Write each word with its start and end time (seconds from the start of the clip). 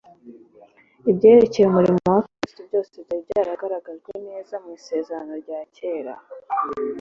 Ibyerekeye 1.11 1.65
umurimo 1.67 2.01
wa 2.13 2.21
Kristo 2.35 2.59
byose 2.67 2.93
byari 3.05 3.19
byaragaragajwe 3.27 4.11
neza 4.27 4.53
mu 4.63 4.69
Isezerano 4.77 5.33
rya 5.43 5.59
kera; 5.75 6.15